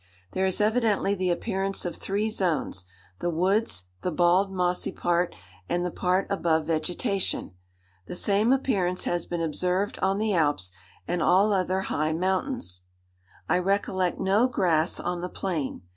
[0.31, 5.35] "There is evidently the appearance of three zones—the woods, the bald, mossy part,
[5.69, 7.51] and the part above vegetation.
[8.07, 10.71] The same appearance has been observed on the Alps,
[11.07, 12.81] and all other high mountains.
[13.47, 15.83] "I recollect no grass on the plain.